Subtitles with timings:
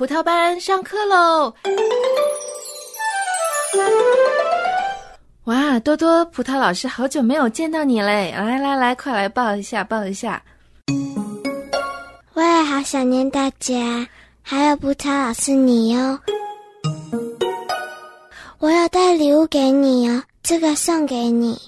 [0.00, 1.54] 葡萄班上课喽！
[5.44, 8.32] 哇，多多，葡萄老师好久没有见到你嘞！
[8.34, 10.42] 来来来，快来抱一下，抱一下。
[12.32, 14.08] 我也好想念大家，
[14.40, 16.18] 还有葡萄老师你哟。
[18.56, 21.60] 我要带礼物给你哦，这个送给你。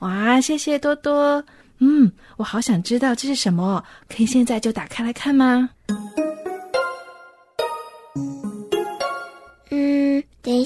[0.00, 1.40] 哇，谢谢多多。
[1.78, 5.70] 嗯，我好想知道这是什么，可以现在就打开来看吗？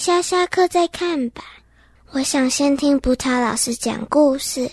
[0.00, 1.42] 下下课再看吧。
[2.12, 4.66] 我想先听葡萄老师讲故事。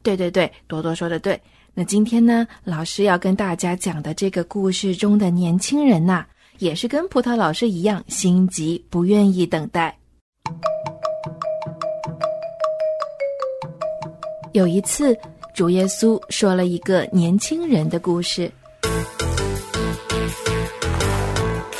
[0.00, 1.38] 对对对，多多说的对。
[1.74, 6.24] 那今天呢，老师要跟大家讲的这个故事中的年轻人呐，
[6.58, 9.98] 也是跟葡萄老师一样心急，不愿意等待。
[14.52, 15.18] 有一次，
[15.52, 18.48] 主耶稣说了一个年轻人的故事。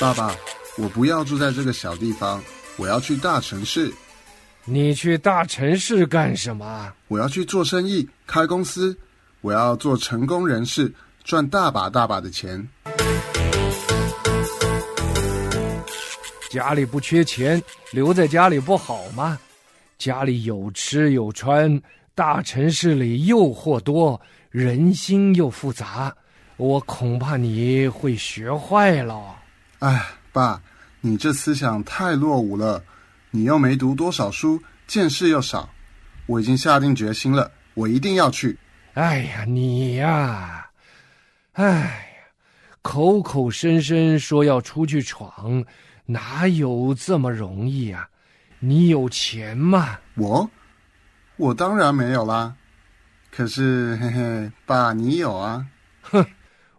[0.00, 0.34] 爸爸。
[0.76, 2.42] 我不要住在这个小地方，
[2.76, 3.92] 我要去大城市。
[4.64, 6.92] 你去大城市干什么？
[7.08, 8.96] 我要去做生意，开公司。
[9.42, 12.66] 我要做成功人士，赚大把大把的钱。
[16.50, 17.62] 家里不缺钱，
[17.92, 19.38] 留在家里不好吗？
[19.98, 21.80] 家里有吃有穿，
[22.14, 26.14] 大城市里诱惑多，人心又复杂，
[26.56, 29.36] 我恐怕你会学坏了。
[29.78, 30.04] 哎。
[30.32, 30.60] 爸，
[31.06, 32.82] 你这思想太落伍了，
[33.30, 35.68] 你又没读多少书，见识又少。
[36.24, 38.58] 我已经下定决心了，我一定要去。
[38.94, 40.66] 哎呀，你呀，
[41.52, 41.92] 哎呀，
[42.80, 45.62] 口口声声说要出去闯，
[46.06, 48.08] 哪有这么容易啊？
[48.60, 49.98] 你有钱吗？
[50.14, 50.50] 我，
[51.36, 52.54] 我当然没有啦。
[53.30, 55.66] 可是，嘿嘿，爸，你有啊？
[56.00, 56.24] 哼，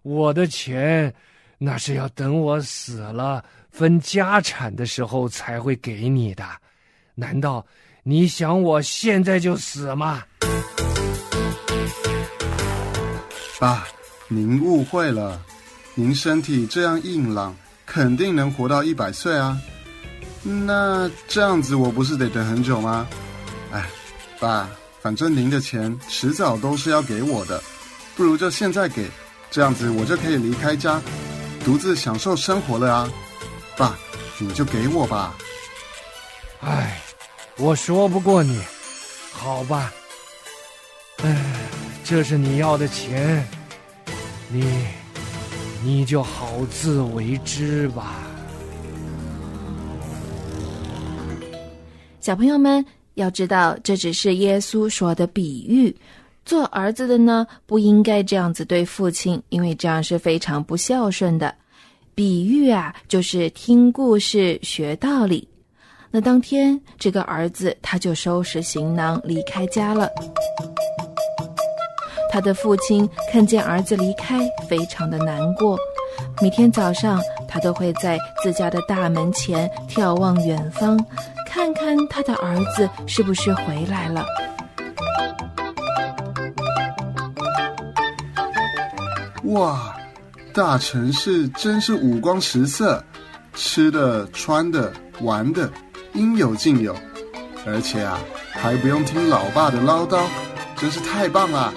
[0.02, 1.14] 我的钱。
[1.58, 3.44] 那是要等我死了
[3.76, 6.46] 分家产的时候才会给你的，
[7.14, 7.66] 难道
[8.04, 10.24] 你想我现在就死吗？
[13.60, 13.86] 爸，
[14.30, 15.42] 您误会了，
[15.94, 17.54] 您身体这样硬朗，
[17.86, 19.60] 肯定能活到一百岁啊。
[20.42, 23.06] 那这样子我不是得等很久吗？
[23.74, 23.86] 哎，
[24.40, 24.70] 爸，
[25.02, 27.62] 反正您的钱迟早都是要给我的，
[28.16, 29.06] 不如就现在给，
[29.52, 31.02] 这样子我就可以离开家。
[31.66, 33.12] 独自享受生活了啊，
[33.78, 33.98] 爸，
[34.40, 35.36] 你就给我吧。
[36.62, 37.02] 哎，
[37.58, 38.60] 我说不过你，
[39.32, 39.92] 好吧。
[41.24, 41.36] 哎，
[42.04, 43.46] 这是你要的钱，
[44.50, 44.86] 你，
[45.84, 48.16] 你就好自为之吧。
[52.22, 55.96] 小朋友们要知道，这只是耶稣说的比喻。
[56.46, 61.54] 做儿子的呢，不应该这样子对父亲，因为这样是非常不孝顺的。
[62.16, 65.46] 比喻啊，就是听故事学道理。
[66.10, 70.10] 那当天，这个儿子他就收拾行囊离开家了。
[72.32, 75.78] 他的父亲看见儿子离开，非常的难过。
[76.42, 80.98] 每天早上，他都会在自家的大门前眺望远方，
[81.46, 84.26] 看看他的儿子是不是回来了。
[89.44, 89.95] 哇，
[90.56, 93.04] 大城市真是五光十色，
[93.56, 95.70] 吃的、穿的、玩的，
[96.14, 96.96] 应有尽有，
[97.66, 98.18] 而且啊，
[98.54, 100.26] 还不用听老爸的唠叨，
[100.78, 101.74] 真是太棒了！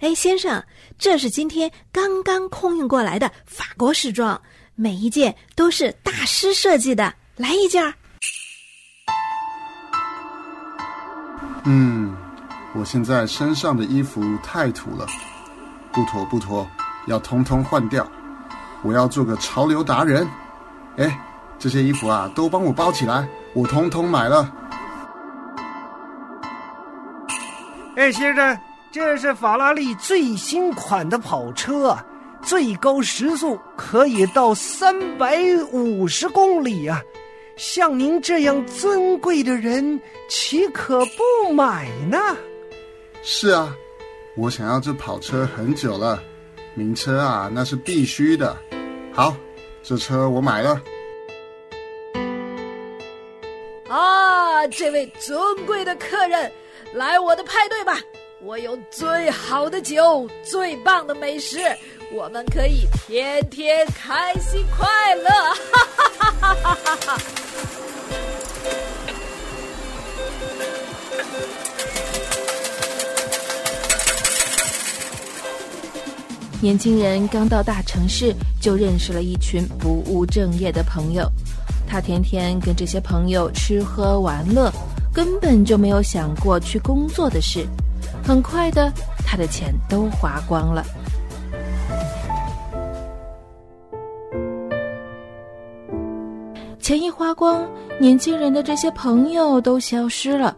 [0.00, 0.64] 哎，先生，
[0.98, 4.40] 这是今天刚刚空运过来的法国时装，
[4.74, 7.92] 每一件都是大师设计的，来一件儿。
[11.66, 12.16] 嗯，
[12.76, 15.06] 我现在身上的衣服太土了，
[15.92, 16.66] 不妥不妥，
[17.06, 18.04] 要通通换掉。
[18.82, 20.28] 我要做个潮流达人。
[20.96, 21.18] 哎，
[21.56, 24.52] 这些衣服啊，都帮我包起来，我通通买了。
[27.96, 28.58] 哎，先生，
[28.90, 31.96] 这是法拉利最新款的跑车，
[32.42, 35.38] 最高时速可以到三百
[35.70, 37.00] 五十公里啊！
[37.56, 42.18] 像您这样尊贵的人，岂可不买呢？
[43.26, 43.74] 是啊，
[44.36, 46.22] 我想要这跑车很久了，
[46.74, 48.54] 名车啊，那是必须的。
[49.14, 49.34] 好，
[49.82, 50.80] 这车我买了。
[53.88, 56.52] 啊，这位尊贵的客人，
[56.92, 57.98] 来我的派对吧！
[58.42, 61.58] 我有最好的酒，最棒的美食，
[62.12, 65.30] 我们可以天天开心快乐！
[65.30, 65.80] 哈
[66.40, 67.18] 哈哈哈哈哈
[76.64, 81.30] 年轻人刚到大城市，就认识了一群不务正业的朋友。
[81.86, 84.72] 他天天跟这些朋友吃喝玩乐，
[85.12, 87.66] 根本就没有想过去工作的事。
[88.26, 88.90] 很快的，
[89.26, 90.82] 他的钱都花光了。
[96.80, 97.62] 钱一花光，
[98.00, 100.56] 年轻人的这些朋友都消失了，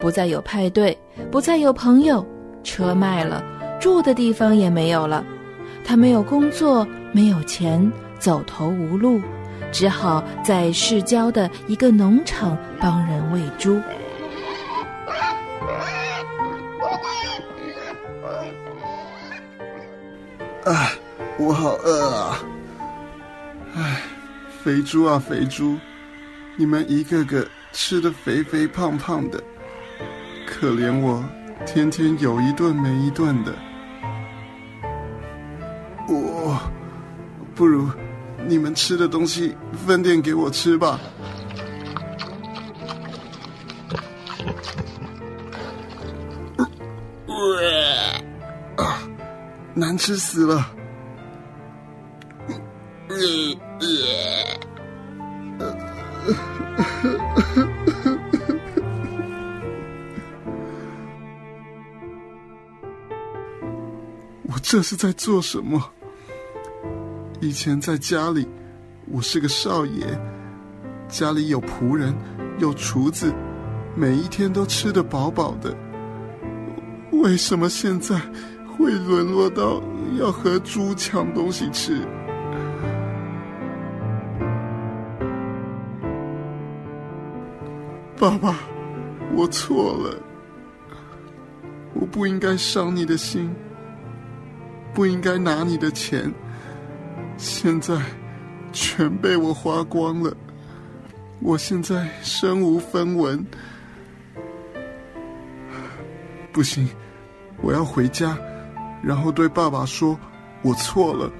[0.00, 0.98] 不再有派对，
[1.30, 2.26] 不再有朋友，
[2.64, 3.40] 车卖了，
[3.80, 5.24] 住的地方也没有了。
[5.84, 9.20] 他没有工作，没有钱，走投无路，
[9.70, 13.78] 只好在市郊的一个农场帮人喂猪。
[20.64, 20.90] 啊，
[21.38, 22.38] 我好饿啊！
[23.76, 24.00] 唉。
[24.64, 25.76] 肥猪啊，肥猪，
[26.56, 29.38] 你们一个个吃的肥肥胖胖的，
[30.46, 31.22] 可怜我，
[31.66, 33.54] 天天有一顿没一顿的。
[37.54, 37.88] 不如
[38.46, 39.56] 你们吃的东西
[39.86, 40.98] 分点给我吃吧。
[48.76, 48.98] 啊，
[49.72, 50.66] 难吃死了。
[64.42, 65.80] 我这是在做什么？
[67.44, 68.48] 以前在家里，
[69.06, 70.06] 我是个少爷，
[71.08, 72.14] 家里有仆人，
[72.58, 73.30] 有厨子，
[73.94, 75.76] 每一天都吃得饱饱的。
[77.12, 78.18] 为什么现在
[78.66, 79.82] 会沦落到
[80.18, 82.00] 要和猪抢东西吃？
[88.18, 88.56] 爸爸，
[89.36, 90.16] 我错了，
[91.92, 93.54] 我不应该伤你的心，
[94.94, 96.32] 不应该拿你的钱，
[97.36, 97.94] 现在
[98.72, 100.34] 全被我花光了，
[101.40, 103.44] 我现在身无分文，
[106.52, 106.88] 不行，
[107.60, 108.36] 我要回家，
[109.02, 110.18] 然后对爸爸说，
[110.62, 111.30] 我错了，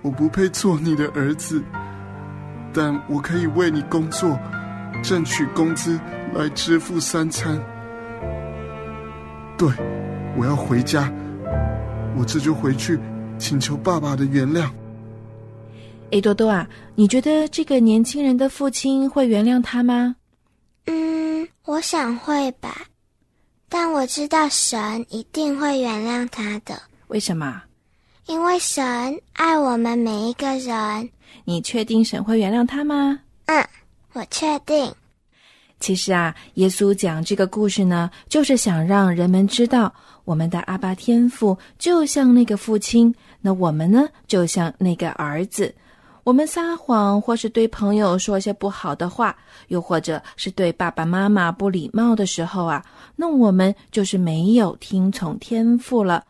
[0.00, 1.62] 我不配做你的儿子，
[2.72, 4.38] 但我可以为你工作。
[5.02, 5.98] 挣取工资
[6.32, 7.58] 来支付三餐。
[9.56, 9.68] 对，
[10.36, 11.10] 我要回家，
[12.14, 13.00] 我这就回去
[13.38, 14.68] 请求爸爸的原谅。
[16.12, 20.14] 哎，多多啊，你觉得这个年轻人的父亲会原谅他吗？
[20.84, 22.82] 嗯，我想会吧，
[23.70, 26.80] 但我知道神一定会原谅他的。
[27.08, 27.62] 为什么？
[28.26, 31.08] 因为神爱我们每一个人。
[31.46, 33.18] 你确定神会原谅他吗？
[33.46, 33.66] 嗯。
[34.12, 34.94] 我确定。
[35.80, 39.90] 其实啊，耶稣讲这个故事呢，就是想让人们知道，
[40.26, 45.74] 我们的阿巴天父就像那个父亲，那我们呢，就像那个儿子。
[46.24, 49.36] 我们撒谎，或是对朋友说些不好的话，
[49.68, 52.84] 又或者是对爸爸妈妈不礼貌的时候啊，
[53.16, 56.24] 那我们就是没有听从天父了。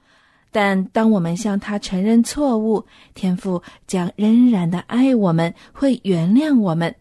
[0.51, 2.85] 但当我们向他承认错误，
[3.15, 6.95] 天父将仍然的爱我们，会原谅我们。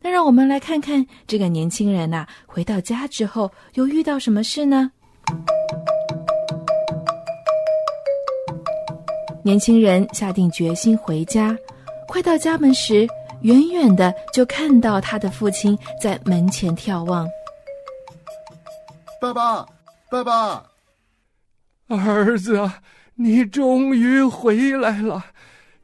[0.00, 4.90] 那让我们来看看这个年轻人呐，回到家之后又遇到什么事呢？
[9.42, 11.56] 年轻人下定决心回家，
[12.10, 13.06] 快到家门时，
[13.42, 17.24] 远远的就看到他的父亲在门前眺望。
[19.20, 19.64] 爸爸，
[20.10, 20.66] 爸爸，
[21.86, 22.68] 儿子，
[23.14, 25.24] 你终于回来了！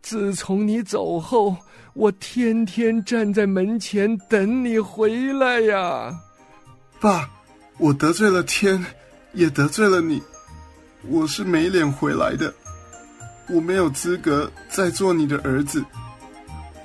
[0.02, 1.56] 自从你走后。
[1.95, 6.12] 我天天站在门前等你回来呀，
[7.00, 7.30] 爸，
[7.78, 8.85] 我得罪了天，
[9.33, 10.21] 也得罪了你，
[11.09, 12.52] 我是没脸回来的，
[13.49, 15.83] 我没有资格再做你的儿子，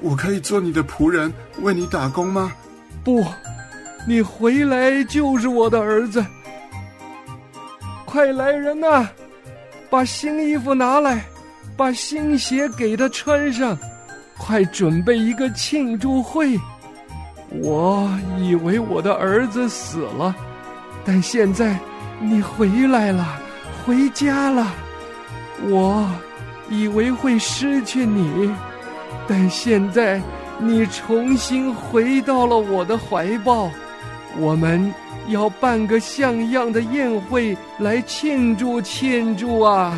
[0.01, 1.31] 我可以做你的仆人，
[1.62, 2.51] 为你打工吗？
[3.03, 3.24] 不，
[4.08, 6.25] 你回来就是我的儿子。
[8.05, 9.08] 快来人呐，
[9.89, 11.24] 把新衣服拿来，
[11.77, 13.77] 把新鞋给他穿上。
[14.38, 16.60] 快准备一个庆祝会！
[17.62, 20.36] 我以为我的儿子死了，
[21.05, 21.77] 但现在
[22.20, 23.39] 你回来了，
[23.86, 24.74] 回家了。
[25.70, 26.10] 我
[26.70, 28.51] 以为会失去你，
[29.27, 30.21] 但现在
[30.59, 33.69] 你重新回到了我的怀抱。
[34.37, 34.93] 我们
[35.27, 39.93] 要办个像样的宴会来庆祝庆祝啊！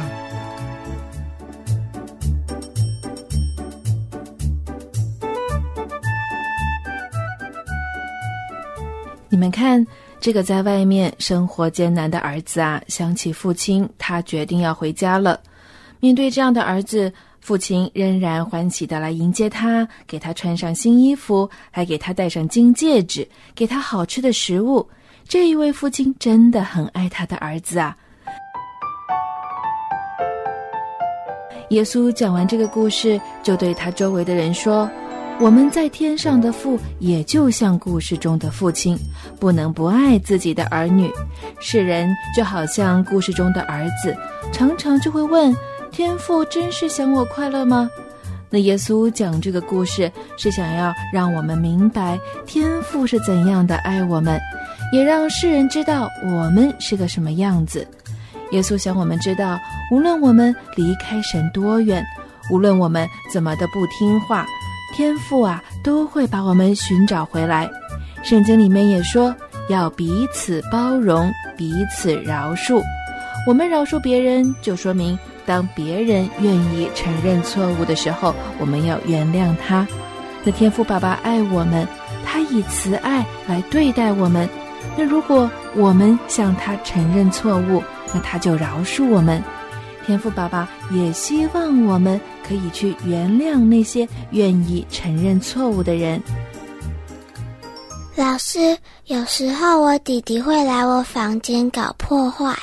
[9.29, 9.85] 你们看，
[10.19, 15.39] 这个在外面生活艰难的儿子啊，想起父亲，他决定要回家了。
[15.99, 17.11] 面对这样的儿子，
[17.43, 24.87] 父亲仍然欢喜的来迎接他，给他穿上新衣服，还给他戴上金戒指，给他好吃的食物。
[25.27, 27.97] 这一位父亲真的很爱他的儿子啊！
[31.71, 34.89] 耶稣讲完这个故事，就对他周围的人说
[35.41, 38.97] ：“我们在天上的父，也就像故事中的父亲，
[39.37, 41.11] 不能不爱自己的儿女。
[41.59, 44.15] 世人就好像故事中的儿子，
[44.53, 45.53] 常常就会问。”
[45.93, 47.87] 天父真是想我快乐吗？
[48.49, 54.41] 那耶稣讲这个故事是想要让我们明白天父是怎样的爱我们，
[54.91, 57.87] 也让世人知道我们是个什么样子。
[58.51, 59.59] 耶稣想我们知道，
[59.91, 62.03] 无论我们离开神多远，
[62.49, 64.47] 无论我们怎么的不听话，
[64.95, 67.69] 天父啊都会把我们寻找回来。
[68.23, 69.35] 圣经里面也说
[69.69, 72.81] 要彼此包容，彼此饶恕。
[73.47, 75.17] 我们饶恕别人，就说明。
[75.45, 79.87] 当别人愿意承认错误的时候，我们要原谅他。
[80.43, 81.87] 那天父爸爸爱我们，
[82.25, 84.47] 他以慈爱来对待我们。
[84.97, 87.81] 那如果我们向他承认错误，
[88.13, 89.41] 那他就饶恕我们。
[90.05, 96.21] 天父爸爸也希望我们可以去原谅那些愿意承认错误的人。
[98.15, 102.53] 老师，有时候我弟弟会来我房间搞破坏。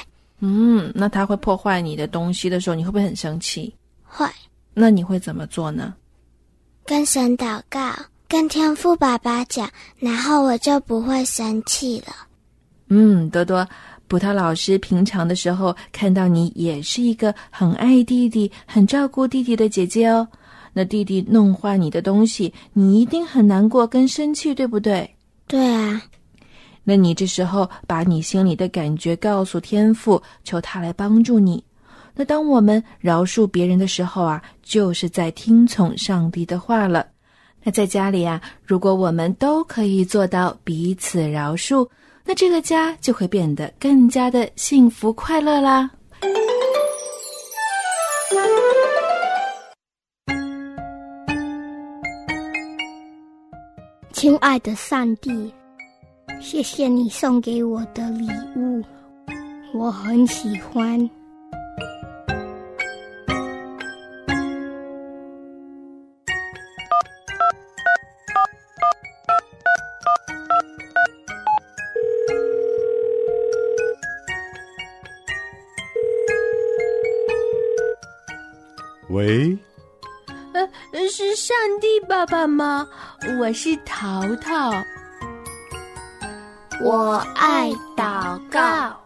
[0.41, 3.75] 嗯，那他会破坏你的东西的时候，你会不会很生气？
[4.03, 4.27] 会。
[4.73, 5.95] 那你会怎么做呢？
[6.87, 7.93] 跟神祷告，
[8.27, 9.69] 跟天父爸爸讲，
[9.99, 12.15] 然后我就不会生气了。
[12.89, 13.67] 嗯，多多，
[14.09, 20.27] 葡萄老师平常的时候看到你也是一个很爱弟弟、很照顾弟弟的姐姐哦。
[20.73, 25.09] 那弟弟弄坏你的东西，你一定很难过跟生气，对不对？
[25.47, 26.01] 对啊。
[26.85, 31.63] 那你这时候把你心里的感觉告诉天父，求他来帮助你。
[32.15, 37.07] 那当我们饶恕别人的时候啊，就是在听从上帝的话了。
[37.63, 41.89] 那在家里啊，如果我们都可以做到彼此饶恕，
[42.25, 45.91] 那这个家就会变得更加的幸福快乐啦。
[54.13, 55.53] 亲爱的上帝。
[56.41, 58.83] 谢谢你送给我的礼物，
[59.73, 61.09] 我很喜欢。
[79.11, 79.57] 喂，
[80.53, 82.89] 呃，是上帝爸爸吗？
[83.39, 84.73] 我是淘淘。
[86.83, 88.97] 我爱祷告，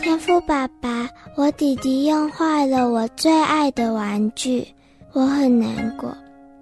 [0.00, 4.66] 天赋爸爸，我弟弟用坏了我最爱的玩具，
[5.12, 6.12] 我很难过。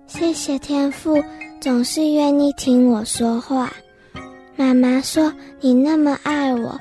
[0.06, 1.22] 谢谢天赋，
[1.58, 3.72] 总是愿意听我说话。
[4.56, 6.76] 妈妈说你那么爱我，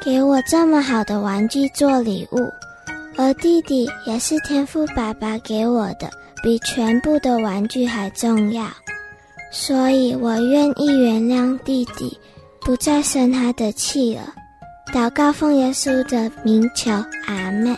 [0.00, 2.38] 给我这么好的玩具做礼物，
[3.16, 6.08] 而弟弟也是天赋爸爸给我的。
[6.42, 8.66] 比全部的玩具还重要，
[9.52, 12.18] 所以我愿意原谅弟弟，
[12.60, 14.34] 不再生他的气了。
[14.92, 16.90] 祷告奉耶稣的名求，
[17.26, 17.76] 阿妹。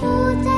[0.00, 0.55] 不在。